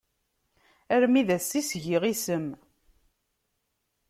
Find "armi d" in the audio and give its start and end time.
0.95-1.29